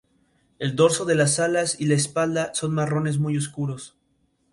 [0.57, 3.95] El dorso de las alas y la espalda son marrones muy oscuros.